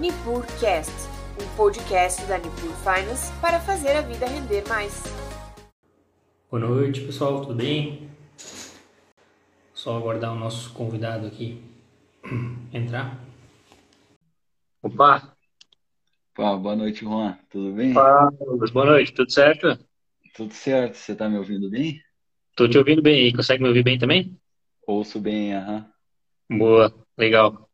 [0.00, 0.90] NipurCast,
[1.38, 5.04] um podcast da Nipur Finance para fazer a vida render mais.
[6.50, 8.08] Boa noite, pessoal, tudo bem?
[9.74, 11.62] Só aguardar o nosso convidado aqui
[12.72, 13.22] entrar.
[14.82, 15.36] Opa!
[16.32, 17.38] Opa, boa noite, Juan.
[17.50, 17.92] Tudo bem?
[17.92, 18.30] Fala,
[18.72, 19.78] boa noite, tudo certo?
[20.34, 20.94] Tudo certo.
[20.94, 22.00] Você tá me ouvindo bem?
[22.56, 23.36] Tô te ouvindo bem aí.
[23.36, 24.34] Consegue me ouvir bem também?
[24.86, 25.86] Ouço bem, aham.
[26.48, 27.69] Boa, legal.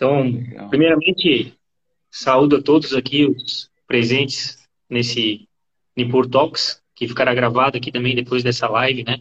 [0.00, 0.70] Então, Legal.
[0.70, 1.52] primeiramente,
[2.10, 5.46] saúdo a todos aqui, os presentes nesse
[5.94, 9.20] Nipur Talks, que ficará gravado aqui também depois dessa live, né?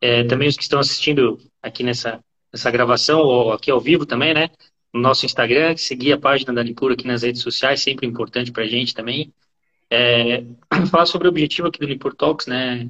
[0.00, 2.18] É, também os que estão assistindo aqui nessa,
[2.50, 4.48] nessa gravação, ou aqui ao vivo também, né?
[4.90, 8.64] No nosso Instagram, seguir a página da Nipur aqui nas redes sociais, sempre importante pra
[8.64, 9.30] gente também.
[9.90, 10.42] É,
[10.90, 12.88] falar sobre o objetivo aqui do Nipur Talks, né?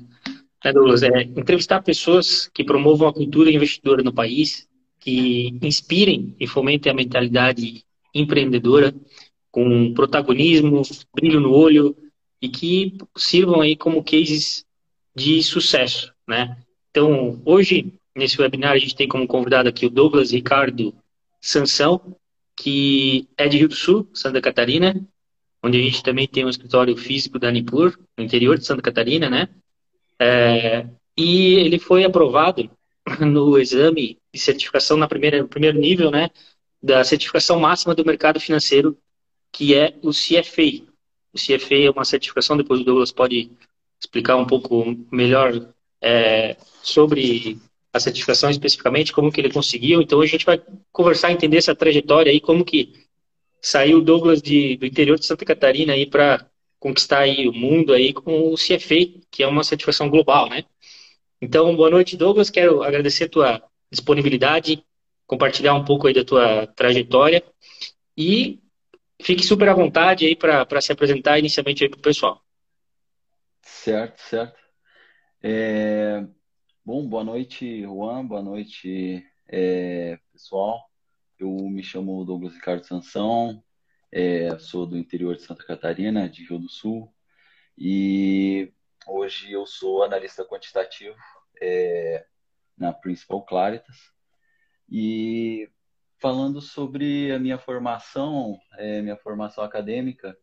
[0.64, 1.02] né, Douglas?
[1.02, 4.69] É entrevistar pessoas que promovam a cultura investidora no país,
[5.00, 8.94] que inspirem e fomentem a mentalidade empreendedora,
[9.50, 10.82] com protagonismo,
[11.14, 11.96] brilho no olho
[12.40, 14.64] e que sirvam aí como cases
[15.14, 16.56] de sucesso, né?
[16.90, 20.94] Então, hoje, nesse webinar, a gente tem como convidado aqui o Douglas Ricardo
[21.40, 22.16] Sansão,
[22.56, 24.94] que é de Rio do Sul, Santa Catarina,
[25.62, 29.28] onde a gente também tem um escritório físico da Nipur, no interior de Santa Catarina,
[29.28, 29.48] né?
[30.18, 30.86] É,
[31.16, 32.70] e ele foi aprovado
[33.20, 36.30] no exame de certificação na primeira, no primeiro nível, né?
[36.82, 38.96] Da certificação máxima do mercado financeiro,
[39.52, 40.86] que é o CFA.
[41.32, 43.50] O CFA é uma certificação, depois o Douglas pode
[44.00, 47.58] explicar um pouco melhor é, sobre
[47.92, 50.00] a certificação especificamente, como que ele conseguiu.
[50.00, 50.60] Então a gente vai
[50.92, 53.06] conversar, entender essa trajetória aí, como que
[53.60, 56.46] saiu o Douglas de, do interior de Santa Catarina aí para
[56.78, 60.64] conquistar aí o mundo aí com o CFA, que é uma certificação global, né?
[61.42, 62.50] Então, boa noite, Douglas.
[62.50, 64.84] Quero agradecer a tua disponibilidade,
[65.26, 67.42] compartilhar um pouco aí da tua trajetória
[68.16, 68.60] e
[69.20, 72.42] fique super à vontade aí para se apresentar inicialmente aí para o pessoal.
[73.62, 74.58] Certo, certo.
[75.42, 76.24] É,
[76.92, 78.26] Bom, boa noite, Juan.
[78.26, 80.90] Boa noite, é, pessoal.
[81.38, 83.62] Eu me chamo Douglas Ricardo Sansão,
[84.10, 87.14] é, sou do interior de Santa Catarina, de Rio do Sul,
[87.78, 88.72] e
[89.06, 91.14] hoje eu sou analista quantitativo
[91.62, 92.26] é,
[92.80, 94.10] na Principal Claritas.
[94.90, 95.70] E
[96.18, 100.36] falando sobre a minha formação, é, minha formação acadêmica,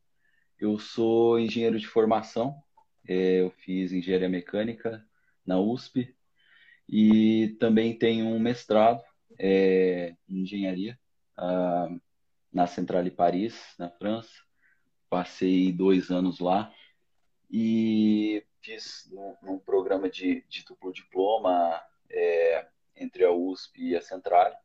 [0.59, 2.55] eu sou engenheiro de formação,
[3.07, 5.03] é, eu fiz engenharia mecânica
[5.45, 6.15] na USP
[6.87, 9.03] e também tenho um mestrado
[9.37, 10.97] é, em engenharia
[11.35, 11.89] ah,
[12.51, 14.31] na Centrale Paris, na França.
[15.09, 16.73] Passei dois anos lá
[17.49, 24.01] e fiz um, um programa de, de duplo diploma é, entre a USP e a
[24.01, 24.55] Centrale.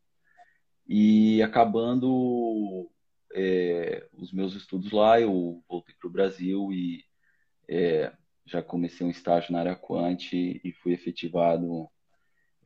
[0.88, 2.91] E acabando
[3.34, 7.04] é, os meus estudos lá, eu voltei para o Brasil e
[7.69, 8.12] é,
[8.44, 11.88] já comecei um estágio na área quant e fui efetivado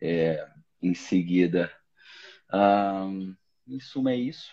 [0.01, 0.47] é,
[0.83, 1.71] em seguida.
[2.53, 3.35] Um,
[3.69, 4.53] em suma, é isso.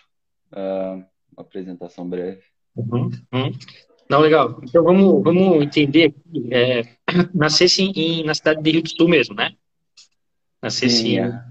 [0.52, 2.42] Uh, uma apresentação breve.
[2.76, 3.52] Uhum, uhum.
[4.08, 4.60] Não, legal.
[4.62, 6.14] Então vamos, vamos entender.
[6.50, 6.82] É,
[7.34, 9.54] nascesse em, na cidade de Rio do Sul mesmo, né?
[10.64, 10.96] Nascesse.
[10.96, 11.44] Sim, é.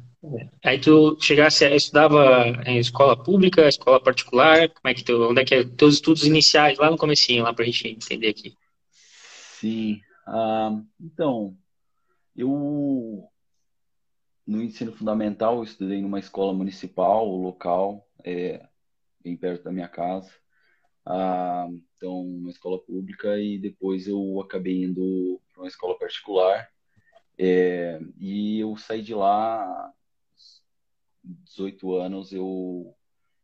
[0.63, 5.45] Aí tu chegasse, estudava em escola pública, escola particular, como é que tu, onde é
[5.45, 8.57] que é teus estudos iniciais lá no comecinho, lá pra gente entender aqui.
[9.59, 10.01] Sim.
[10.25, 11.55] Ah, então,
[12.35, 13.29] eu
[14.47, 18.65] no ensino fundamental eu estudei numa escola municipal, local, é,
[19.23, 20.31] bem perto da minha casa.
[21.05, 26.72] Ah, então, uma escola pública e depois eu acabei indo para uma escola particular.
[27.37, 29.93] É, e eu saí de lá,
[31.23, 32.95] 18 anos, eu,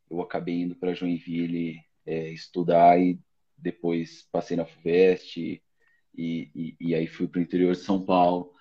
[0.09, 3.19] eu acabei indo para Joinville é, estudar e
[3.57, 5.61] depois passei na FUVEST e,
[6.15, 8.53] e, e aí fui para o interior de São Paulo.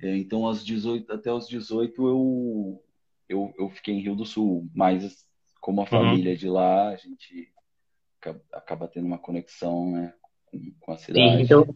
[0.00, 2.84] É, então, aos 18, até os 18 eu,
[3.28, 5.26] eu, eu fiquei em Rio do Sul, mas
[5.60, 5.90] como a Uhum.
[5.90, 7.52] família de lá, a gente
[8.20, 10.14] acaba, acaba tendo uma conexão, né,
[10.46, 11.42] com, com a Sim, cidade.
[11.44, 11.66] então,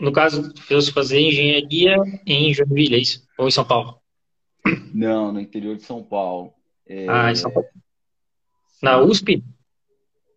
[0.00, 3.26] no caso, fosse fazer engenharia em Joinville, é isso?
[3.38, 4.00] Ou em São Paulo?
[4.92, 6.54] Não, no interior de São Paulo.
[7.06, 7.68] Ah, em São É, Paulo.
[8.82, 9.44] Na USP?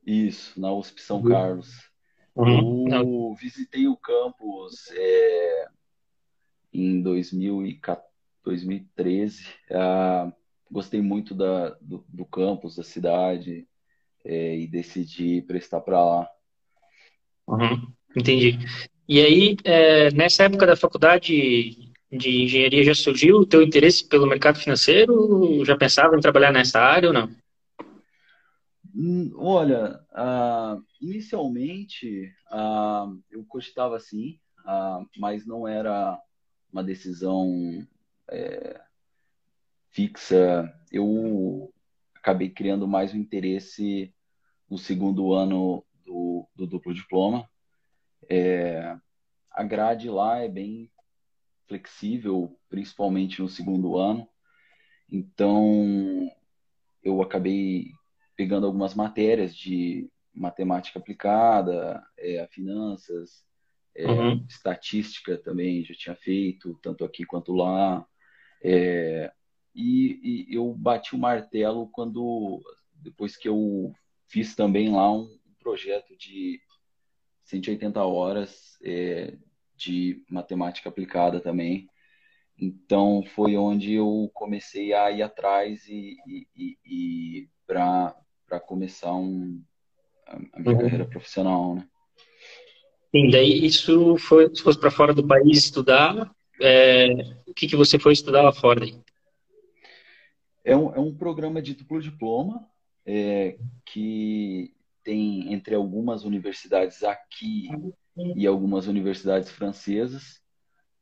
[0.05, 1.89] isso, na USP São Carlos.
[2.35, 2.87] Uhum.
[2.89, 5.67] Eu visitei o campus é,
[6.73, 8.07] em 2014,
[8.43, 9.45] 2013.
[9.71, 10.31] Ah,
[10.69, 13.67] gostei muito da, do, do campus, da cidade,
[14.25, 16.29] é, e decidi prestar para lá.
[17.47, 17.93] Uhum.
[18.15, 18.59] Entendi.
[19.13, 24.25] E aí, é, nessa época da faculdade de engenharia já surgiu o teu interesse pelo
[24.25, 25.63] mercado financeiro?
[25.63, 27.29] Já pensava em trabalhar nessa área ou não?
[28.95, 36.19] Hum, olha, uh, inicialmente uh, eu cogitava sim, uh, mas não era
[36.71, 37.85] uma decisão
[38.31, 38.81] é,
[39.91, 40.73] fixa.
[40.91, 41.71] Eu
[42.15, 44.11] acabei criando mais um interesse
[44.67, 47.47] no segundo ano do, do duplo diploma.
[48.29, 48.95] É,
[49.51, 50.91] a grade lá é bem
[51.67, 54.27] flexível, principalmente no segundo ano.
[55.09, 56.29] Então,
[57.03, 57.91] eu acabei
[58.35, 63.45] pegando algumas matérias de matemática aplicada, é, finanças,
[63.95, 64.45] é, uhum.
[64.49, 68.05] estatística também já tinha feito, tanto aqui quanto lá.
[68.63, 69.31] É,
[69.75, 72.61] e, e, eu bati o martelo quando,
[72.93, 73.93] depois que eu
[74.27, 76.59] fiz também lá um projeto de
[77.43, 79.35] 180 horas é,
[79.75, 81.87] de matemática aplicada também.
[82.57, 86.17] Então foi onde eu comecei a ir atrás e,
[86.55, 89.61] e, e, para começar um,
[90.27, 90.81] a minha uhum.
[90.81, 91.87] carreira profissional, né?
[93.11, 97.07] Sim, daí isso foi, se fosse para fora do país estudar, é,
[97.45, 98.85] o que, que você foi estudar lá fora?
[100.63, 102.67] É um, é um programa de duplo diploma
[103.05, 104.73] é, que
[105.03, 107.69] tem entre algumas universidades aqui
[108.35, 110.41] e algumas universidades francesas.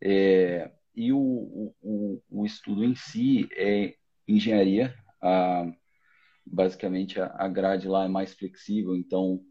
[0.02, 3.96] É, e o, o, o, estudo em si é
[4.28, 4.96] engenharia.
[5.22, 5.72] A,
[6.46, 9.44] basicamente, a, a grade lá é mais flexível, então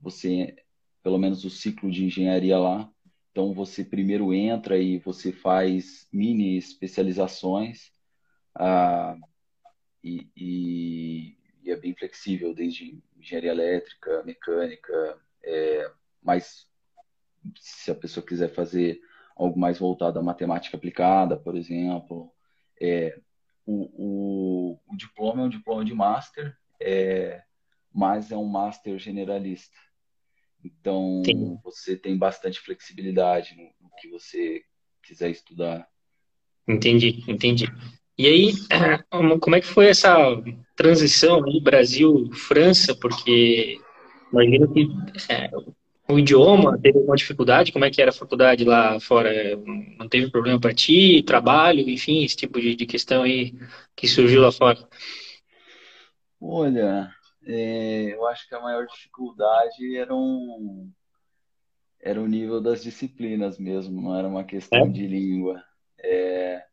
[0.00, 0.56] você,
[1.02, 2.90] pelo menos o ciclo de engenharia lá,
[3.30, 7.90] então você primeiro entra e você faz mini especializações
[8.54, 9.16] ah,
[10.04, 15.90] e, e, e, é bem flexível, desde engenharia elétrica, mecânica, é,
[16.22, 16.68] mas
[17.56, 19.00] se a pessoa quiser fazer
[19.36, 22.32] algo mais voltado à matemática aplicada, por exemplo,
[22.80, 23.18] é,
[23.66, 27.42] o, o, o diploma é um diploma de master, é,
[27.92, 29.76] mas é um master generalista.
[30.64, 31.58] Então, Sim.
[31.62, 34.62] você tem bastante flexibilidade no, no, que você
[35.02, 35.88] quiser estudar.
[36.68, 37.66] Entendi, entendi.
[38.18, 38.52] E aí,
[39.40, 40.16] como é que foi essa
[40.76, 42.94] transição aí Brasil-França?
[42.94, 43.78] Porque
[44.32, 44.88] imagino que
[45.30, 45.50] é,
[46.08, 47.72] o idioma teve alguma dificuldade?
[47.72, 49.56] Como é que era a faculdade lá fora?
[49.98, 51.22] Não teve problema para ti?
[51.22, 53.54] Trabalho, enfim, esse tipo de, de questão aí
[53.96, 54.78] que surgiu lá fora?
[56.40, 57.10] Olha,
[57.46, 60.90] é, eu acho que a maior dificuldade era, um,
[62.00, 64.88] era o nível das disciplinas mesmo, não era uma questão é?
[64.88, 65.62] de língua.
[65.98, 66.64] É,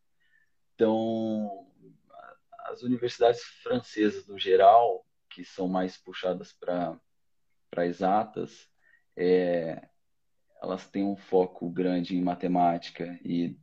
[0.80, 1.68] então,
[2.68, 8.70] as universidades francesas, no geral, que são mais puxadas para exatas,
[9.14, 9.90] é,
[10.62, 13.60] elas têm um foco grande em matemática e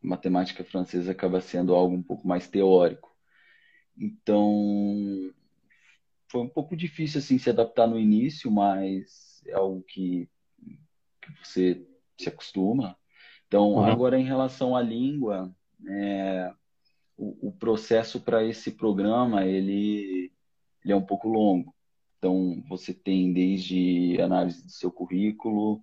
[0.00, 3.12] matemática francesa acaba sendo algo um pouco mais teórico.
[3.98, 5.34] Então,
[6.28, 10.30] foi um pouco difícil assim se adaptar no início, mas é algo que,
[11.20, 11.84] que você
[12.16, 12.96] se acostuma.
[13.48, 13.84] Então, uhum.
[13.84, 15.52] agora em relação à língua,
[15.88, 16.52] é,
[17.16, 20.32] o, o, processo para esse programa ele,
[20.84, 21.74] ele é um pouco longo.
[22.18, 25.82] Então, você tem desde análise do seu currículo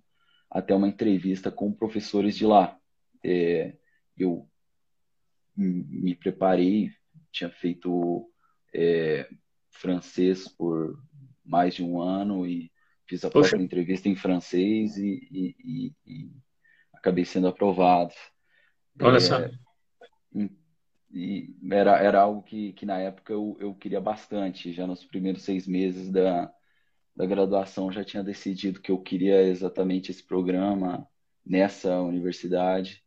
[0.50, 2.78] até uma entrevista com professores de lá.
[3.24, 3.76] É,
[4.16, 4.48] eu
[5.56, 6.92] me preparei,
[7.32, 8.30] tinha feito
[8.72, 9.28] é,
[9.70, 11.02] francês por
[11.44, 12.70] mais de um ano e
[13.06, 16.30] fiz a própria entrevista em francês e, e, e, e
[16.92, 18.12] acabei sendo aprovado.
[19.00, 19.38] Olha é, só.
[21.10, 24.72] E era, era algo que, que na época eu, eu queria bastante.
[24.72, 26.52] Já nos primeiros seis meses da,
[27.16, 31.08] da graduação já tinha decidido que eu queria exatamente esse programa
[31.44, 33.02] nessa universidade.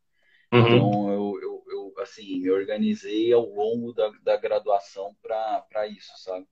[0.52, 0.60] Uhum.
[0.60, 6.46] Então eu, eu, eu, assim, me organizei ao longo da, da graduação para isso, sabe?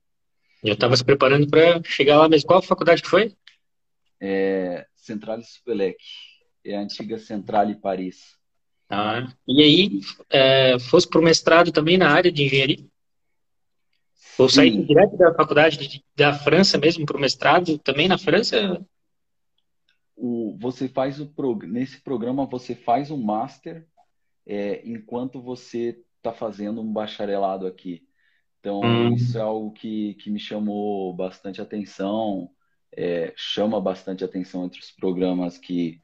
[0.62, 2.46] Já estava se preparando para chegar lá mesmo.
[2.46, 3.34] Qual faculdade que foi?
[4.20, 5.98] É, Centrale Supelec.
[6.64, 8.38] É a antiga Centrale Paris.
[8.90, 9.32] Tá.
[9.46, 12.84] E aí, é, fosse para o mestrado também na área de engenharia?
[14.36, 18.84] Ou sair direto da faculdade de, da França mesmo para o mestrado também na França?
[20.16, 23.86] O, você faz o pro, nesse programa você faz um master
[24.44, 28.02] é, enquanto você está fazendo um bacharelado aqui.
[28.58, 29.14] Então hum.
[29.14, 32.50] isso é algo que, que me chamou bastante atenção,
[32.90, 36.00] é, chama bastante atenção entre os programas que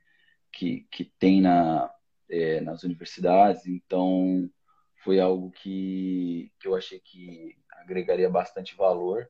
[0.53, 1.91] que, que tem na
[2.29, 4.49] é, nas universidades, então
[5.05, 9.29] foi algo que, que eu achei que agregaria bastante valor.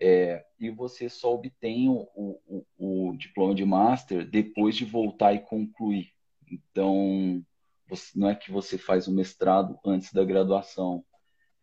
[0.00, 5.40] É, e você só obtém o, o, o, diploma de master depois de voltar e
[5.40, 6.10] concluir.
[6.50, 7.44] Então,
[7.88, 11.04] você, não é que você faz o mestrado antes da graduação,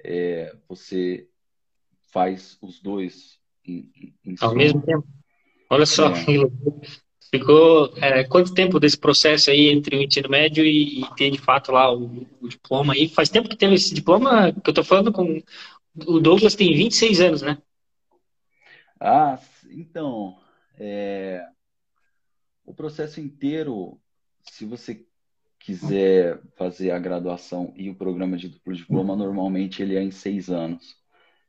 [0.03, 1.27] é, você
[2.11, 3.91] faz os dois em,
[4.25, 5.07] em Ao mesmo tempo?
[5.69, 6.25] Olha só, é.
[7.31, 11.39] ficou é, quanto tempo desse processo aí entre o ensino médio e, e ter de
[11.39, 13.07] fato lá o, o, diploma aí?
[13.07, 15.41] Faz tempo que teve esse diploma que eu tô falando com
[15.95, 17.57] o Douglas tem 26 anos, né?
[18.99, 19.39] Ah,
[19.71, 20.37] então,
[20.77, 21.43] é,
[22.65, 23.99] o processo inteiro,
[24.51, 25.05] se você
[25.59, 30.49] quiser fazer a graduação e o programa de duplo diploma, normalmente ele é em seis
[30.49, 30.95] anos.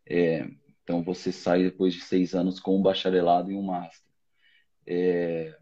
[0.07, 0.49] É,
[0.83, 4.13] então você sai depois de seis anos com um bacharelado e um master.
[4.87, 5.57] É,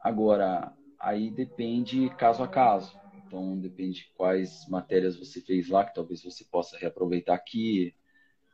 [0.00, 2.98] agora, aí depende caso a caso.
[3.26, 7.94] Então depende de quais matérias você fez lá, que talvez você possa reaproveitar aqui.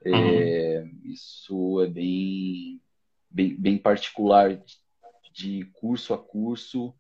[0.05, 1.01] É, uhum.
[1.05, 2.81] Isso é bem,
[3.31, 4.63] bem, bem particular
[5.33, 6.95] de curso a curso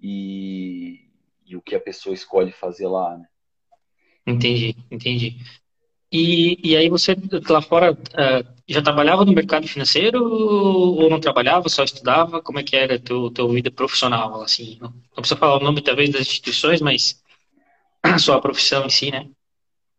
[0.00, 1.08] e,
[1.46, 3.26] e o que a pessoa escolhe fazer lá, né?
[4.26, 5.38] Entendi, entendi.
[6.10, 7.16] E, e aí você
[7.48, 12.42] lá fora uh, já trabalhava no mercado financeiro ou não trabalhava, só estudava?
[12.42, 14.78] Como é que era a tua vida profissional, assim?
[14.80, 17.22] Não, não precisa falar o nome, talvez, das instituições, mas
[18.02, 19.28] a sua profissão em si, né?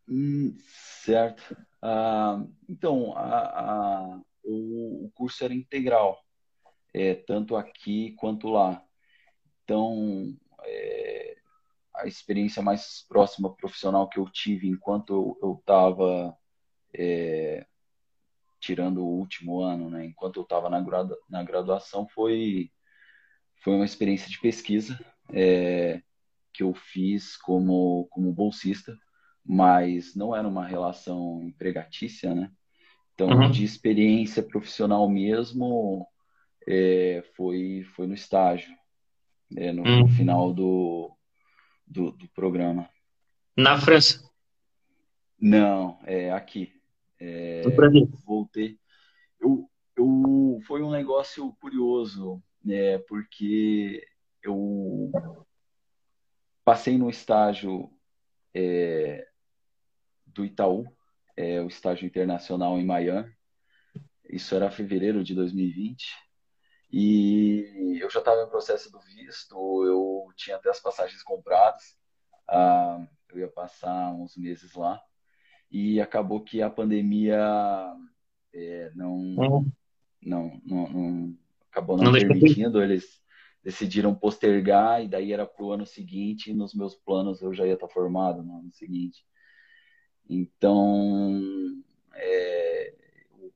[0.08, 0.56] Hum,
[1.04, 1.56] certo.
[1.82, 6.18] Uh, então, a, a, o, o, curso era integral,
[6.92, 8.82] é, tanto aqui quanto lá.
[9.62, 11.36] Então, é,
[11.94, 16.36] a experiência mais próxima profissional que eu tive enquanto eu estava
[16.92, 17.66] é,
[18.64, 22.70] tirando o último ano, né, enquanto eu estava na, gradua, na graduação, foi,
[23.62, 24.98] foi uma experiência de pesquisa
[25.30, 26.00] é,
[26.50, 28.96] que eu fiz como, como bolsista,
[29.44, 32.50] mas não era uma relação empregatícia, né?
[33.12, 33.50] Então, uhum.
[33.50, 36.06] de experiência profissional mesmo,
[36.66, 38.74] é, foi, foi no estágio,
[39.56, 40.00] é, no, uhum.
[40.00, 41.14] no final do,
[41.86, 42.88] do, do programa.
[43.54, 44.24] Na França?
[45.38, 46.72] Não, é aqui.
[47.26, 47.62] É,
[48.26, 48.78] voltei.
[49.40, 54.06] Eu, eu, foi um negócio curioso, né, porque
[54.42, 55.10] eu
[56.62, 57.90] passei no estágio
[58.52, 59.26] é,
[60.26, 60.84] do Itaú,
[61.34, 63.32] é, o estágio internacional em Miami.
[64.28, 66.12] Isso era fevereiro de 2020.
[66.92, 71.96] E eu já estava em processo do visto, eu tinha até as passagens compradas,
[72.48, 75.02] ah, eu ia passar uns meses lá.
[75.76, 77.36] E acabou que a pandemia
[78.52, 79.72] é, não, uhum.
[80.22, 81.38] não, não, não,
[81.68, 83.20] acabou não, não permitindo, eles
[83.60, 87.66] decidiram postergar e daí era para o ano seguinte e nos meus planos eu já
[87.66, 89.26] ia estar formado no ano seguinte.
[90.30, 91.42] Então,
[92.12, 92.94] é,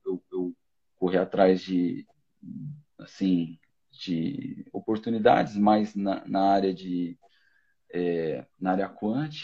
[0.05, 0.57] eu, eu,
[0.97, 2.05] corri atrás de,
[2.99, 3.61] assim,
[3.93, 7.17] de oportunidades mais na, na área de,
[7.93, 9.37] é, na área quant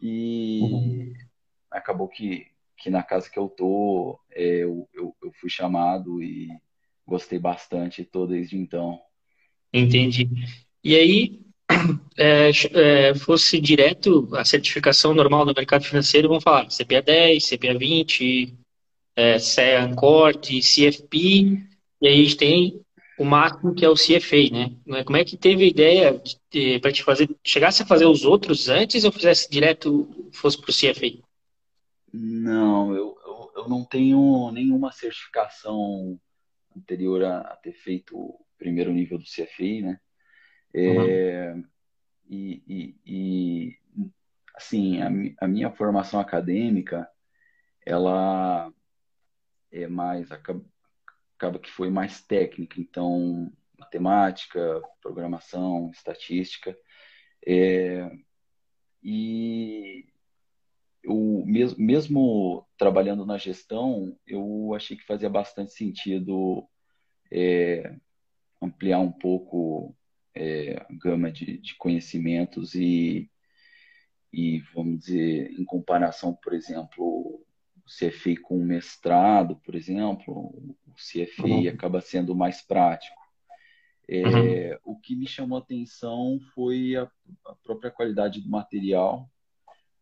[0.00, 1.29] e uhum.
[1.70, 2.46] Acabou que,
[2.76, 6.48] que na casa que eu tô, é, eu, eu, eu fui chamado e
[7.06, 9.00] gostei bastante, tô desde então.
[9.72, 10.28] Entendi.
[10.82, 11.40] E aí,
[12.18, 17.78] é, é, fosse direto a certificação normal do mercado financeiro, vamos falar CPA 10, CPA
[17.78, 18.54] 20,
[19.16, 21.16] é, CEA Corte, CFP,
[22.00, 22.80] e aí a gente tem
[23.18, 25.04] o máximo que é o CFA, né?
[25.04, 26.22] Como é que teve a ideia
[26.80, 30.72] para te fazer, chegasse a fazer os outros antes ou fizesse direto, fosse para o
[30.72, 31.29] CFA?
[32.12, 36.20] Não, eu, eu, eu, não tenho nenhuma certificação
[36.76, 40.00] anterior a, a ter feito o primeiro nível do CFA, né?
[40.74, 41.64] É, uhum.
[42.28, 43.78] e, e, e,
[44.54, 45.08] assim, a,
[45.44, 47.08] a, minha formação acadêmica,
[47.84, 48.72] ela
[49.70, 50.64] é mais, acaba,
[51.36, 56.76] acaba que foi mais técnica, então, matemática, programação, estatística,
[57.46, 58.10] é,
[59.02, 60.06] e
[61.02, 66.66] eu, mesmo, mesmo trabalhando na gestão, eu achei que fazia bastante sentido
[67.30, 67.94] é,
[68.60, 69.96] ampliar um pouco
[70.34, 73.30] é, gama de, de conhecimentos e,
[74.32, 77.44] e, vamos dizer, em comparação, por exemplo, o
[77.86, 80.34] CFA com o mestrado, por exemplo,
[80.86, 81.68] o CFA uhum.
[81.68, 83.20] acaba sendo mais prático.
[84.08, 84.92] É, uhum.
[84.92, 87.08] O que me chamou a atenção foi a,
[87.46, 89.30] a, própria qualidade do material.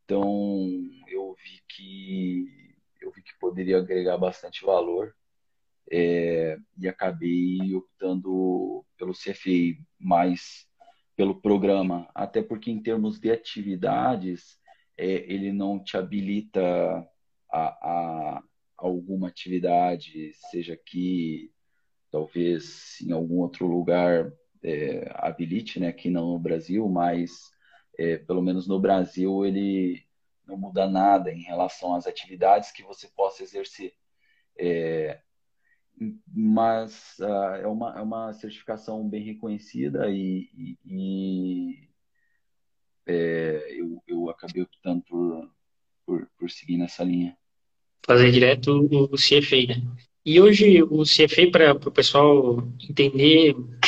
[0.09, 0.65] Então,
[1.07, 5.15] eu vi que eu vi que poderia agregar bastante valor
[5.93, 10.67] é, e acabei optando pelo CFA, mais
[11.15, 14.59] pelo programa, até porque em termos de atividades,
[14.97, 17.07] é, ele não te habilita
[17.53, 18.43] a, a,
[18.79, 21.53] alguma atividade, seja aqui,
[22.11, 27.51] talvez em algum outro lugar é, habilite, né, aqui não no Brasil, mas
[27.99, 30.07] é, pelo menos no Brasil ele
[30.47, 33.93] não muda nada em relação às atividades que você possa exercer.
[34.57, 35.21] É,
[36.27, 41.89] mas uh, é, uma, é uma certificação bem reconhecida e, e, e
[43.07, 45.51] é, eu, eu acabei optando por,
[46.07, 47.37] por, por seguir nessa linha.
[48.07, 49.83] Fazer direto o CFA, né?
[50.25, 53.79] E hoje o CFA, para o pessoal entender o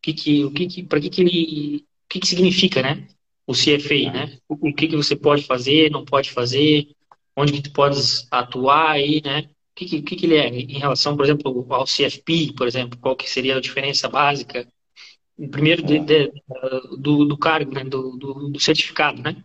[0.00, 3.06] que que, o que, que para que que ele, o que que significa, né?
[3.48, 4.38] O CFA, né?
[4.48, 6.86] O, o que que você pode fazer, não pode fazer,
[7.34, 9.48] onde que tu podes atuar aí, né?
[9.72, 13.16] O que, que, que ele é em relação, por exemplo, ao CFP, por exemplo, qual
[13.16, 14.68] que seria a diferença básica?
[15.50, 16.32] Primeiro, de, de,
[16.98, 17.84] do, do cargo, né?
[17.84, 19.36] do, do, do certificado, né?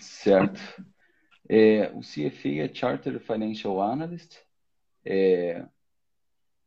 [0.00, 0.60] Certo.
[1.48, 4.36] É, o CFA é Chartered Financial Analyst
[5.04, 5.64] é,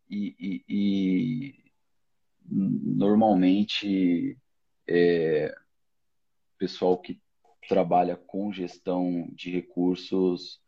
[0.09, 1.55] e, e, e,
[2.49, 4.37] normalmente
[4.87, 5.53] é,
[6.61, 7.19] pessoal que
[7.67, 10.61] trabalha com gestão de recursos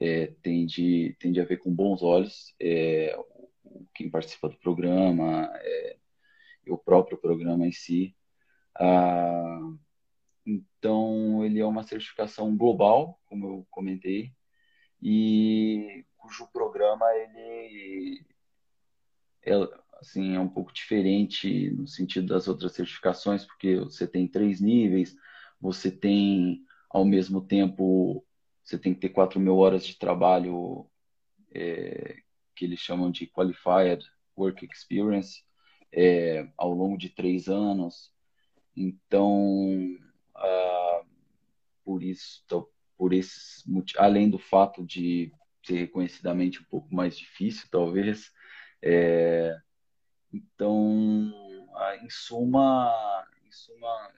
[0.00, 3.16] é, tende, tende a ver com bons olhos é,
[3.94, 5.96] quem participa do programa, é,
[6.66, 8.16] o próprio programa em si.
[8.76, 9.60] Ah,
[10.44, 14.32] então, ele é uma certificação global, como eu comentei,
[15.00, 18.26] e cujo programa ele
[19.44, 19.52] é,
[20.00, 25.14] assim, é um pouco diferente no sentido das outras certificações, porque você tem três níveis,
[25.60, 28.24] você tem, ao mesmo tempo,
[28.62, 30.88] você tem que ter 4 mil horas de trabalho
[31.54, 32.16] é,
[32.54, 34.04] que eles chamam de Qualified
[34.36, 35.42] Work Experience
[35.92, 38.12] é, ao longo de três anos.
[38.76, 39.96] Então,
[40.34, 41.02] ah,
[41.84, 42.44] por isso,
[42.96, 43.64] por esses,
[43.96, 45.32] além do fato de
[45.64, 48.30] ser reconhecidamente um pouco mais difícil, talvez,
[48.82, 49.56] é,
[50.32, 51.32] então,
[51.74, 54.12] ah, em suma, em suma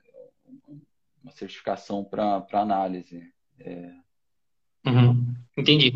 [1.28, 3.22] uma certificação para análise.
[3.60, 3.90] É...
[4.86, 5.92] Uhum, entendi.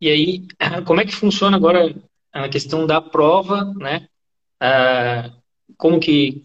[0.00, 0.46] E aí,
[0.86, 1.94] como é que funciona agora
[2.32, 4.08] a questão da prova, né?
[4.60, 5.32] Ah,
[5.76, 6.44] como que,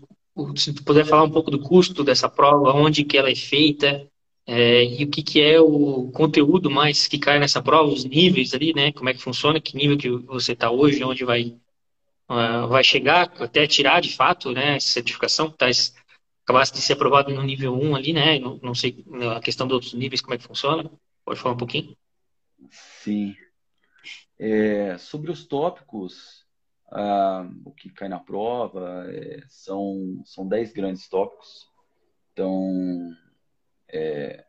[0.56, 4.08] se tu puder falar um pouco do custo dessa prova, onde que ela é feita,
[4.46, 8.54] é, e o que, que é o conteúdo mais que cai nessa prova, os níveis
[8.54, 8.92] ali, né?
[8.92, 11.56] Como é que funciona, que nível que você está hoje, onde vai,
[12.30, 14.78] uh, vai chegar, até tirar de fato, né?
[14.78, 15.70] Essa certificação, tá,
[16.44, 18.40] acabasse de ser aprovado no nível 1 ali, né?
[18.40, 20.90] Não, não sei a questão dos outros níveis, como é que funciona.
[21.24, 21.96] Pode falar um pouquinho?
[22.70, 23.36] Sim.
[24.40, 26.46] É, sobre os tópicos,
[26.92, 31.70] ah, o que cai na prova é, são, são 10 grandes tópicos.
[32.34, 33.16] Então,
[33.88, 34.46] é,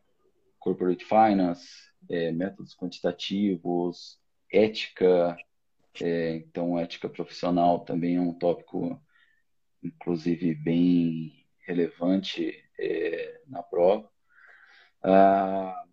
[0.58, 1.68] corporate finance,
[2.08, 4.18] é, métodos quantitativos,
[4.50, 5.36] ética,
[6.00, 9.00] é, então ética profissional também é um tópico,
[9.82, 14.10] inclusive, bem relevante é, na prova.
[15.02, 15.84] Ah,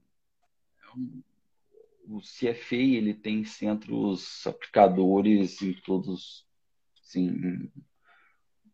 [2.07, 6.47] o CFA ele tem centros aplicadores em todos,
[7.03, 7.69] assim,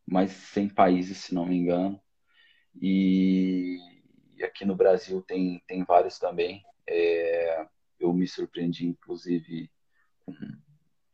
[0.06, 2.02] mais de 100 países, se não me engano.
[2.82, 3.78] E,
[4.36, 6.64] e aqui no Brasil tem, tem vários também.
[6.88, 7.68] É,
[8.00, 9.70] eu me surpreendi, inclusive,
[10.26, 10.34] com,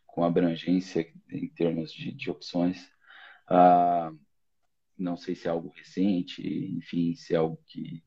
[0.06, 2.92] com abrangência em termos de, de opções.
[3.48, 4.12] Ah,
[5.02, 6.42] não sei se é algo recente,
[6.78, 8.04] enfim, se é algo que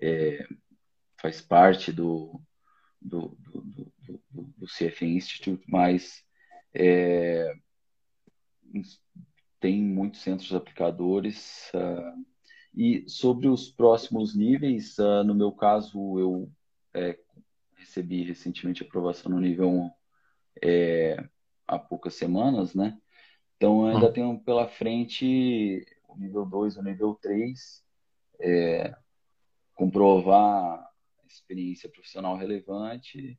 [0.00, 0.46] é,
[1.20, 2.40] faz parte do,
[3.00, 4.66] do, do, do, do
[5.02, 6.24] Institute, mas
[6.74, 7.54] é,
[9.60, 11.70] tem muitos centros aplicadores.
[11.74, 12.26] Uh,
[12.74, 16.52] e sobre os próximos níveis, uh, no meu caso, eu
[16.94, 17.18] é,
[17.74, 19.90] recebi recentemente aprovação no nível 1
[20.62, 21.28] é,
[21.66, 22.98] há poucas semanas, né?
[23.56, 24.12] Então, ainda hum.
[24.12, 25.84] tenho pela frente
[26.16, 27.84] o nível 2 e o nível 3,
[28.40, 28.96] é,
[29.74, 33.38] comprovar a experiência profissional relevante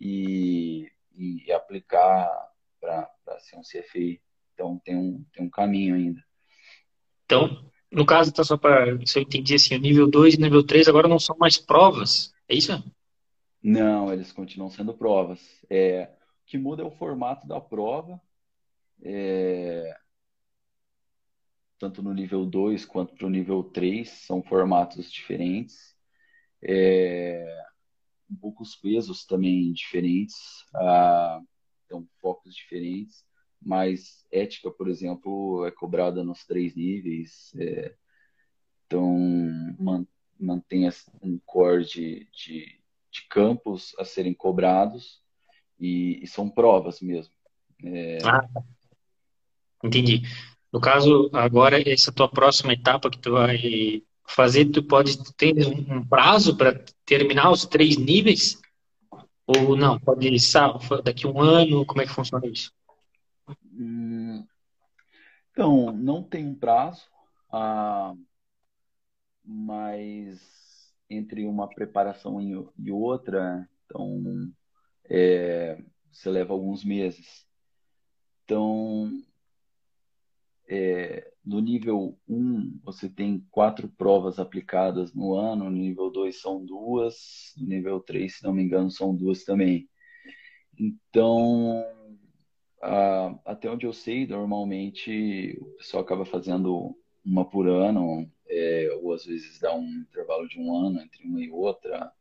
[0.00, 2.28] e, e aplicar
[2.80, 4.20] para ser um CFI.
[4.54, 6.24] Então, tem um, tem um caminho ainda.
[7.24, 10.64] Então, no caso, tá só para se eu entendi assim, o nível 2 e nível
[10.64, 12.72] 3 agora não são mais provas, é isso?
[13.62, 15.40] Não, eles continuam sendo provas.
[15.68, 16.10] É,
[16.42, 18.20] o que muda é o formato da prova.
[19.02, 19.96] É,
[21.78, 25.94] tanto no nível 2 quanto para o nível 3, são formatos diferentes.
[26.62, 27.66] É,
[28.30, 30.36] um pouco os pesos também diferentes,
[30.74, 31.40] ah,
[31.84, 33.24] então focos diferentes,
[33.60, 37.94] mas ética, por exemplo, é cobrada nos três níveis, é,
[38.86, 39.16] então
[39.78, 40.06] man,
[40.38, 40.88] mantém
[41.22, 45.22] um core de, de, de, campos a serem cobrados
[45.78, 47.34] e, e são provas mesmo.
[47.84, 48.48] É, ah,
[49.84, 50.22] entendi.
[50.72, 56.06] No caso, agora, essa tua próxima etapa que tu vai fazer, tu pode ter um
[56.06, 58.60] prazo para terminar os três níveis?
[59.46, 59.98] Ou não?
[59.98, 60.60] Pode ser
[61.04, 61.86] daqui a um ano?
[61.86, 62.72] Como é que funciona isso?
[63.72, 64.44] Hum,
[65.52, 67.08] então, não tem um prazo,
[67.50, 68.12] ah,
[69.44, 72.40] mas entre uma preparação
[72.76, 74.52] e outra, então
[75.08, 77.46] é, você leva alguns meses.
[78.44, 79.10] Então,
[80.68, 86.64] é, no nível 1, você tem quatro provas aplicadas no ano, no nível 2 são
[86.64, 89.88] duas, no nível 3, se não me engano, são duas também.
[90.78, 91.84] Então,
[92.82, 99.12] a, até onde eu sei, normalmente o pessoal acaba fazendo uma por ano, é, ou
[99.12, 102.12] às vezes dá um intervalo de um ano entre uma e outra,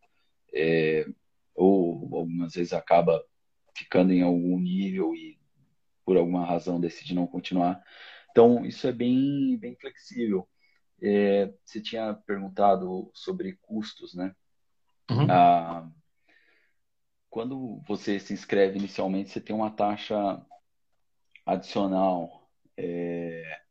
[0.53, 1.05] é,
[1.53, 3.23] ou algumas vezes acaba
[3.75, 5.37] ficando em algum nível e
[6.05, 7.83] por alguma razão decide não continuar.
[8.35, 10.45] Então, isso é bem, bem flexível.
[11.01, 14.35] É, você tinha perguntado sobre custos, né?
[15.09, 15.31] Uhum.
[15.31, 15.89] Ah,
[17.29, 20.45] quando você se inscreve inicialmente, você tem uma taxa
[21.45, 23.61] adicional é,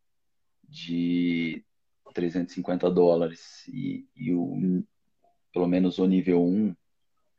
[0.67, 1.63] de
[2.15, 4.83] 350 dólares e, e o,
[5.53, 6.75] pelo menos o nível 1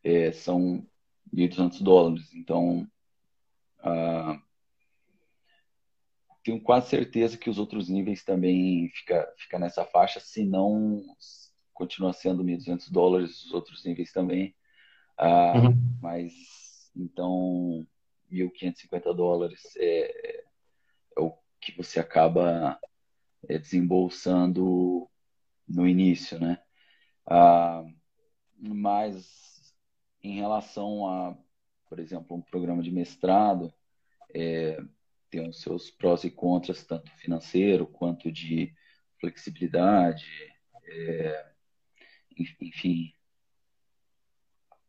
[0.04, 0.88] é, são
[1.34, 2.36] 1.200 dólares.
[2.36, 2.88] Então,
[3.80, 4.40] ah,
[6.46, 11.04] tenho quase certeza que os outros níveis também fica, fica nessa faixa, se não
[11.74, 14.56] continua sendo 1.200 dólares os outros níveis também.
[15.18, 15.74] Ah, uhum.
[16.00, 17.86] Mas, então,
[18.32, 20.44] 1.550 dólares é,
[21.18, 22.80] é, o que você acaba
[23.50, 25.10] é, desembolsando
[25.68, 26.60] no início, né?
[27.26, 27.84] Ah,
[28.60, 29.74] mas,
[30.22, 31.36] em relação a,
[31.90, 33.74] por exemplo, um programa de mestrado,
[34.32, 34.80] é,
[35.36, 38.74] tem os seus prós e contras, tanto financeiro quanto de
[39.20, 40.26] flexibilidade,
[40.88, 41.46] é,
[42.62, 43.12] enfim.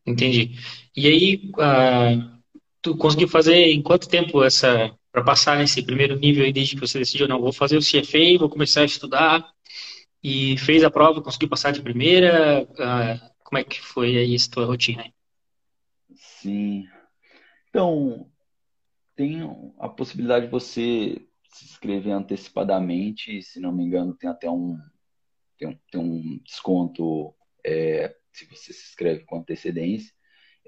[0.05, 0.57] Entendi.
[0.95, 2.41] E aí, uh,
[2.81, 6.81] tu conseguiu fazer em quanto tempo essa para passar nesse primeiro nível aí desde que
[6.81, 9.51] você decidiu não vou fazer o CFA, vou começar a estudar
[10.23, 12.63] e fez a prova, conseguiu passar de primeira?
[12.63, 15.11] Uh, como é que foi aí essa tua rotina?
[16.15, 16.87] Sim.
[17.69, 18.29] Então,
[19.17, 19.41] tem
[19.79, 24.77] a possibilidade de você se inscrever antecipadamente, se não me engano, tem até um,
[25.57, 27.33] tem um, tem um desconto
[27.65, 30.13] é, se você se inscreve com antecedência.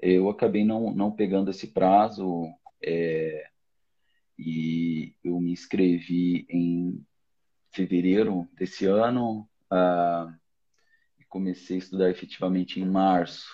[0.02, 2.48] Eu acabei não, não pegando esse prazo
[2.82, 3.48] é,
[4.36, 7.06] e eu me inscrevi em
[7.70, 10.34] fevereiro desse ano ah,
[11.20, 13.46] e comecei a estudar efetivamente em março.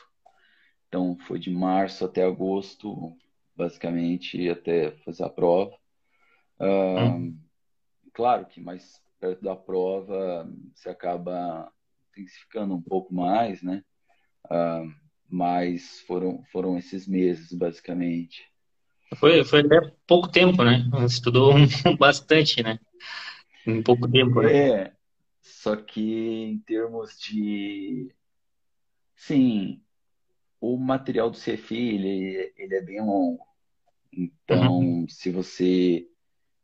[0.89, 3.15] Então, foi de março até agosto
[3.57, 5.77] basicamente, até fazer a prova.
[6.61, 7.39] hum.
[8.13, 11.71] Claro que mais perto da prova você acaba
[12.11, 13.83] intensificando um pouco mais, né?
[15.29, 18.45] mas foram, foram esses meses, basicamente.
[19.17, 20.85] Foi, foi até pouco tempo, né?
[21.05, 21.53] Estudou
[21.99, 22.79] bastante, né?
[23.67, 24.85] Em pouco tempo, né?
[24.85, 24.93] É,
[25.41, 28.13] só que em termos de.
[29.17, 29.83] Sim,
[30.61, 33.45] o material do CFI, ele, ele é bem longo.
[34.13, 35.09] Então, uhum.
[35.09, 36.09] se você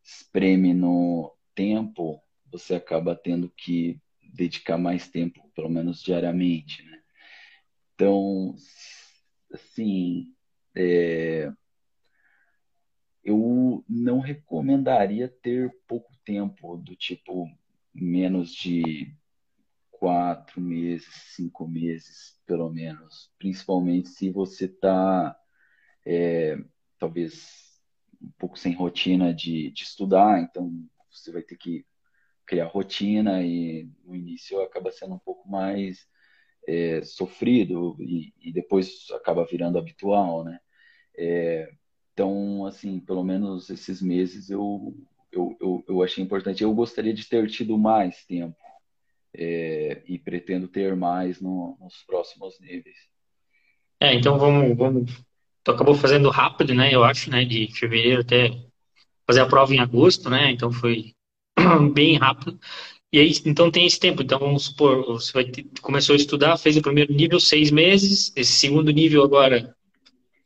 [0.02, 7.02] espreme no tempo, você acaba tendo que dedicar mais tempo, pelo menos diariamente, né?
[7.94, 8.54] Então,
[9.52, 10.34] assim,
[10.74, 11.52] é,
[13.22, 17.46] eu não recomendaria ter pouco tempo, do tipo
[17.94, 19.14] menos de
[20.02, 23.30] quatro meses, cinco meses, pelo menos.
[23.38, 25.36] Principalmente se você está
[26.04, 26.58] é,
[26.98, 27.80] talvez
[28.20, 30.72] um pouco sem rotina de, de estudar, então
[31.08, 31.86] você vai ter que
[32.44, 36.04] criar rotina e no início acaba sendo um pouco mais
[36.66, 40.58] é, sofrido e, e, depois acaba virando habitual, né?
[41.16, 41.70] É,
[42.12, 44.96] então, assim, pelo menos esses meses eu,
[45.30, 46.64] eu, eu, eu, achei importante.
[46.64, 48.61] Eu gostaria de ter tido mais tempo
[49.34, 52.96] é, e pretendo ter mais no, nos próximos níveis.
[54.00, 55.12] É, então vamos, vamos
[55.64, 56.94] tu acabou fazendo rápido, né?
[56.94, 57.44] Eu acho, né?
[57.44, 58.50] De fevereiro até
[59.26, 60.50] fazer a prova em agosto, né?
[60.50, 61.12] Então foi
[61.92, 62.58] bem rápido.
[63.12, 64.22] E aí, então tem esse tempo.
[64.22, 68.32] Então vamos supor, você vai ter, começou a estudar, fez o primeiro nível seis meses,
[68.34, 69.74] esse segundo nível agora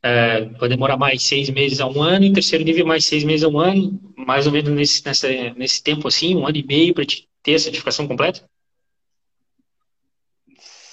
[0.03, 3.43] é, vai demorar mais seis meses a um ano, e terceiro nível mais seis meses
[3.43, 6.93] a um ano, mais ou menos nesse, nessa, nesse tempo assim, um ano e meio
[6.93, 7.05] para
[7.41, 8.47] ter a certificação completa?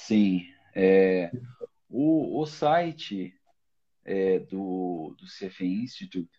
[0.07, 0.45] Sim.
[0.75, 1.31] É,
[1.89, 3.33] o, o site
[4.03, 6.29] é, do, do CFA Institute,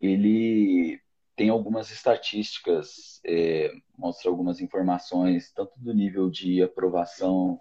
[0.00, 0.98] ele
[1.36, 7.60] tem algumas estatísticas, é, mostra algumas informações, tanto do nível de aprovação,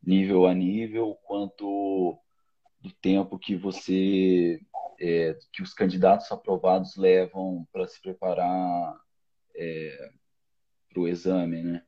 [0.00, 2.16] nível a nível, quanto
[2.80, 4.60] do tempo que você
[5.00, 8.96] é, que os candidatos aprovados levam para se preparar
[9.56, 10.10] é,
[10.88, 11.82] para o exame, né?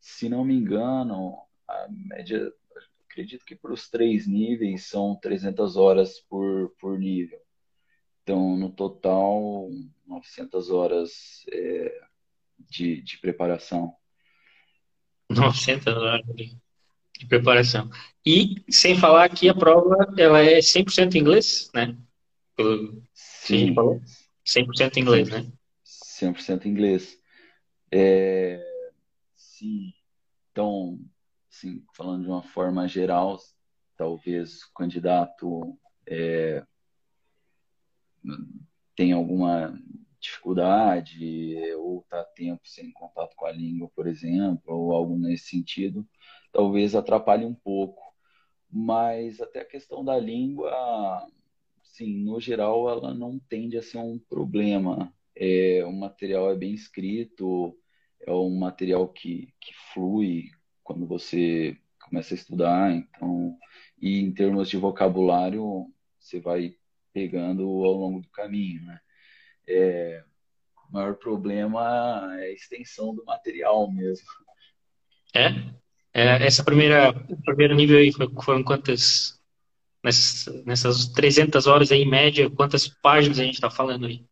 [0.00, 2.50] Se não me engano, a média,
[3.08, 7.40] acredito que para os três níveis são 300 horas por, por nível.
[8.22, 9.70] Então, no total,
[10.06, 12.00] 900 horas é,
[12.58, 13.94] de, de preparação.
[15.30, 16.56] 900 horas de,
[17.26, 17.90] preparação.
[18.24, 21.96] E, sem falar que a prova ela é 100% inglês, né?
[22.56, 23.74] Pelo Sim.
[23.74, 24.00] falou.
[24.46, 25.50] 100% inglês, né?
[25.84, 27.18] 100% inglês.
[27.90, 28.62] É,
[29.36, 29.92] sim.
[30.50, 30.98] Então,
[31.58, 33.38] assim, falando de uma forma geral,
[33.96, 36.64] talvez o candidato é,
[38.94, 39.76] tem alguma
[40.20, 46.08] dificuldade ou está tempo sem contato com a língua, por exemplo, ou algo nesse sentido,
[46.52, 48.02] talvez atrapalhe um pouco.
[48.70, 51.26] Mas até a questão da língua,
[51.82, 55.12] sim, no geral, ela não tende a ser um problema.
[55.34, 57.76] É, o material é bem escrito,
[58.20, 60.50] é um material que, que flui
[60.88, 63.54] quando você começa a estudar, então,
[64.00, 65.84] e em termos de vocabulário,
[66.18, 66.74] você vai
[67.12, 68.98] pegando ao longo do caminho, né?
[69.68, 70.24] É,
[70.88, 74.26] o maior problema é a extensão do material mesmo.
[75.34, 75.48] É?
[76.14, 77.12] é essa primeira,
[77.44, 78.10] primeiro nível aí
[78.42, 79.38] foram quantas,
[80.02, 84.24] nessas, nessas 300 horas aí, em média, quantas páginas a gente está falando aí?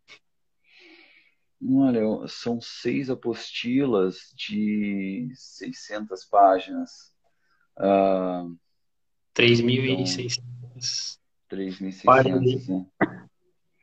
[1.63, 6.91] Olha, são seis apostilas de 600 páginas.
[7.79, 8.57] Uh,
[9.35, 10.39] 3.600.
[11.49, 12.87] Então, 3.600, né?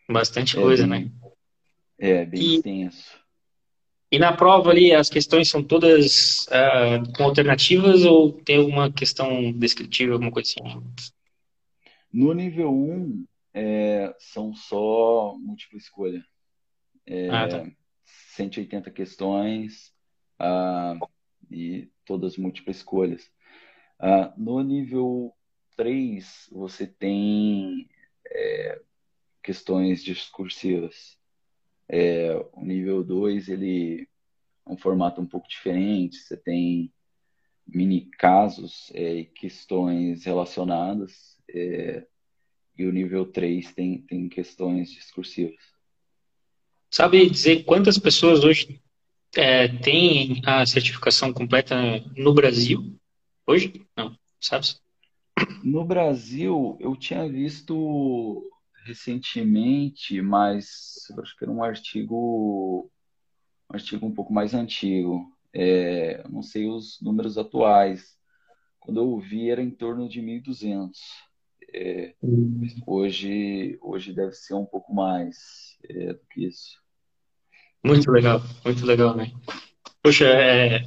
[0.09, 1.11] Bastante é coisa, bem, né?
[1.97, 3.23] É, bem e, extenso.
[4.11, 9.51] E na prova ali, as questões são todas uh, com alternativas ou tem alguma questão
[9.53, 10.83] descritiva, alguma coisa assim?
[12.11, 16.23] No nível 1, é, são só múltipla escolha.
[17.05, 17.71] É, ah, tá.
[18.05, 19.93] 180 questões
[20.41, 21.07] uh,
[21.51, 23.29] e todas múltiplas escolhas.
[23.99, 25.33] Uh, no nível
[25.75, 27.89] 3, você tem
[28.27, 28.81] é,
[29.41, 31.17] questões discursivas.
[31.87, 34.07] É, o nível 2, ele
[34.65, 36.91] é um formato um pouco diferente, você tem
[37.65, 42.05] mini casos é, e questões relacionadas, é,
[42.77, 45.72] e o nível 3 tem, tem questões discursivas.
[46.93, 48.79] Sabe dizer quantas pessoas hoje
[49.35, 51.75] é, têm a certificação completa
[52.15, 52.95] no Brasil?
[53.47, 53.83] Hoje?
[53.97, 54.67] Não, sabe?
[55.63, 58.47] No Brasil, eu tinha visto
[58.85, 62.91] recentemente, mas acho que era um artigo,
[63.71, 65.35] um artigo um pouco mais antigo.
[65.51, 68.15] É, não sei os números atuais.
[68.79, 70.91] Quando eu vi, era em torno de 1.200.
[71.73, 72.67] É, uhum.
[72.85, 76.82] hoje, hoje deve ser um pouco mais é, do que isso.
[77.83, 79.31] Muito legal, muito legal, né?
[80.01, 80.83] Poxa, é,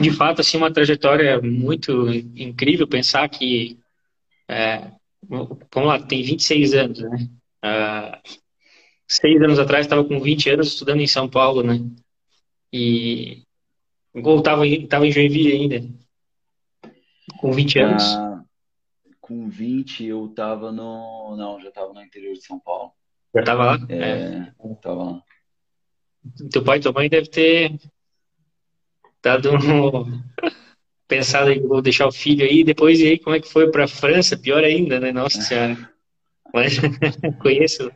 [0.00, 3.78] de fato, assim, uma trajetória muito incrível pensar que
[4.48, 4.90] é,
[5.28, 7.28] vamos lá, tem 26 anos, né?
[7.64, 8.44] Uh,
[9.08, 11.80] seis anos atrás estava com 20 anos estudando em São Paulo, né?
[12.72, 13.42] E
[14.14, 15.88] ou estava em Joinville ainda.
[17.38, 18.02] Com 20 anos.
[18.02, 18.44] Ah,
[19.20, 21.36] com 20 eu estava no.
[21.36, 22.92] Não, já estava no interior de São Paulo.
[23.34, 23.86] Já estava lá?
[23.88, 24.74] É, é.
[24.80, 25.22] tava lá.
[26.50, 27.78] Teu pai e tua mãe deve ter
[29.22, 30.22] dado um,
[31.08, 33.84] pensado em vou deixar o filho aí, depois e aí como é que foi para
[33.84, 35.12] a França, pior ainda, né?
[35.12, 35.90] Nossa Senhora.
[36.52, 36.78] Mas
[37.40, 37.90] conheço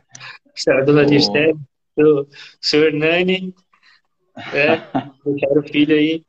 [0.67, 1.05] a dona oh.
[1.05, 1.59] Dirceu,
[1.97, 2.27] o
[2.61, 3.53] senhor Nani,
[4.53, 4.77] é,
[5.25, 6.23] deixar o filho aí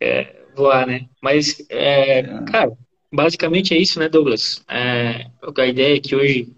[0.00, 1.08] é, voar, né?
[1.22, 2.72] Mas, é, é, cara,
[3.12, 4.64] basicamente é isso, né, Douglas?
[4.68, 5.26] É,
[5.56, 6.52] a ideia é que hoje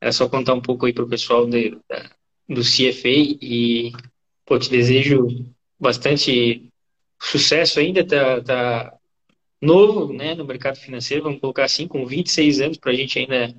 [0.00, 2.10] é só contar um pouco aí para o pessoal de, da,
[2.48, 3.92] do CFA e,
[4.44, 5.26] pô, te desejo
[5.78, 6.68] bastante
[7.20, 8.98] sucesso ainda, tá, tá
[9.60, 13.54] novo, né, no mercado financeiro, vamos colocar assim, com 26 anos, para a gente ainda,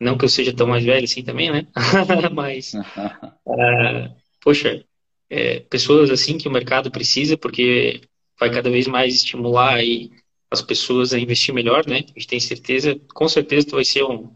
[0.00, 1.66] não que eu seja tão mais velho assim também, né,
[2.32, 4.84] mas, uh, poxa,
[5.28, 8.00] é, pessoas assim que o mercado precisa, porque
[8.38, 10.10] vai cada vez mais estimular aí
[10.50, 14.04] as pessoas a investir melhor, né, a gente tem certeza, com certeza tu vai ser
[14.04, 14.32] um,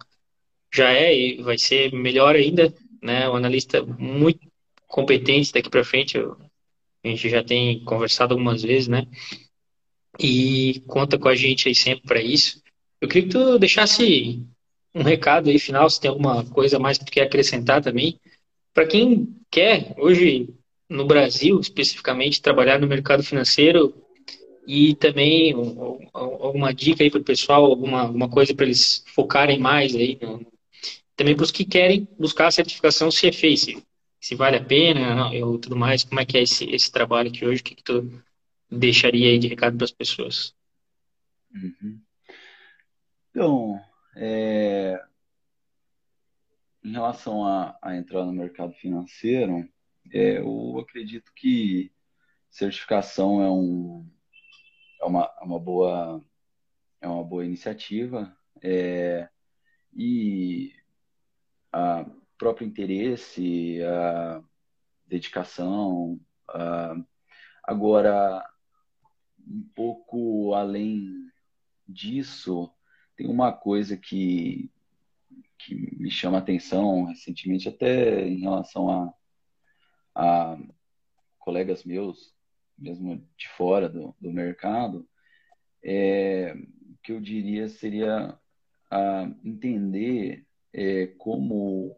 [0.75, 4.52] já é e vai ser melhor ainda, né, um analista muito
[4.93, 9.07] competente daqui para frente, a gente já tem conversado algumas vezes, né,
[10.21, 12.63] e conta com a gente aí sempre para isso.
[13.01, 14.47] Eu queria que tu deixasse
[14.95, 18.21] um recado aí final, se tem alguma coisa mais que tu quer acrescentar também,
[18.75, 20.51] para quem quer hoje
[20.89, 23.95] no Brasil especificamente trabalhar no mercado financeiro
[24.67, 25.55] e também
[26.13, 30.19] alguma dica aí para o pessoal, alguma, alguma coisa para eles focarem mais aí
[31.17, 33.83] também para os que querem buscar a certificação CFA,
[34.23, 37.45] se, vale a pena ou tudo mais, como é que é esse, esse trabalho aqui
[37.45, 38.23] hoje, o que, que tu
[38.71, 40.55] deixaria aí de recado para as pessoas?
[41.53, 42.01] Uhum.
[43.31, 43.81] Então,
[44.15, 45.03] é,
[46.85, 49.69] em relação a, a, entrar no mercado financeiro,
[50.13, 51.93] é, eu acredito que
[52.49, 54.09] certificação é, um,
[55.01, 56.25] é, uma, é uma boa
[57.01, 59.29] é uma boa iniciativa é,
[59.93, 60.73] e
[61.73, 62.07] a
[62.43, 64.43] próprio interesse, a
[65.07, 66.97] dedicação, a,
[67.63, 68.45] agora
[69.47, 71.31] um pouco além
[71.87, 72.69] disso,
[73.17, 74.69] tem uma coisa que,
[75.57, 79.15] que me chama atenção recentemente, até em relação a,
[80.17, 80.59] a
[81.39, 82.35] colegas meus,
[82.77, 85.09] mesmo de fora do, do mercado,
[85.81, 86.57] é,
[87.05, 88.37] que eu diria seria
[88.91, 91.97] a entender é, como,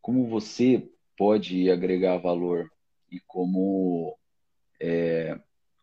[0.00, 2.70] como você pode agregar valor
[3.10, 4.16] e como,
[4.80, 5.38] é,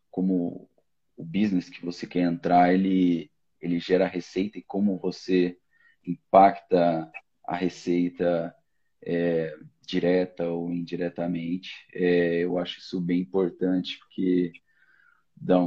[0.09, 0.69] como
[1.15, 5.57] o business que você quer entrar, ele, ele gera receita e como você
[6.05, 7.11] impacta
[7.45, 8.55] a receita
[9.03, 11.71] é, direta ou indiretamente.
[11.93, 14.51] É, eu acho isso bem importante, porque
[15.35, 15.57] dá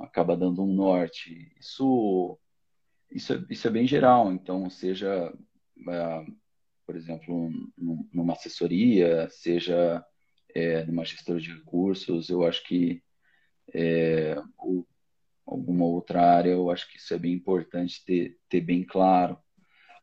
[0.00, 1.52] acaba dando um norte.
[1.58, 2.38] Isso,
[3.10, 6.36] isso, é, isso é bem geral, então, seja, uh,
[6.90, 7.52] por exemplo,
[8.12, 10.04] numa assessoria, seja
[10.52, 13.00] é, numa gestora de recursos, eu acho que
[13.72, 14.84] é, o,
[15.46, 19.38] alguma outra área, eu acho que isso é bem importante ter, ter bem claro.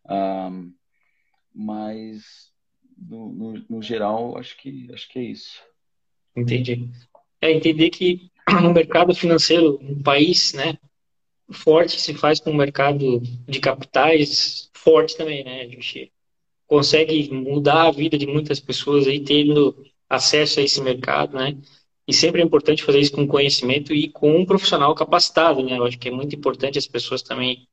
[0.10, 0.74] Um,
[1.54, 2.54] mas,
[2.98, 5.62] no, no, no, geral, acho que, acho que é isso.
[6.38, 6.90] Entendi.
[7.42, 8.32] É entender que
[8.64, 10.78] no mercado financeiro, um país né,
[11.52, 15.64] forte se faz com um mercado de capitais forte também, né?
[15.64, 16.14] A gente
[16.68, 21.58] consegue mudar a vida de muitas pessoas aí tendo acesso a esse mercado, né?
[22.08, 25.78] E sempre é importante fazer isso com conhecimento e com um profissional capacitado, né?
[25.78, 27.68] Eu acho que é muito importante as pessoas também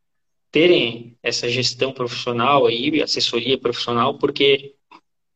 [0.51, 4.75] terem essa gestão profissional aí, assessoria profissional, porque